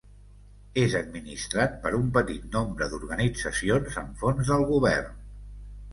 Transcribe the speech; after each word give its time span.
És 0.83 0.95
administrat 0.99 1.75
per 1.83 1.91
un 1.99 2.09
petit 2.17 2.47
nombre 2.57 2.87
d'organitzacions 2.95 4.03
amb 4.05 4.19
fons 4.25 4.53
del 4.55 4.67
govern. 4.75 5.25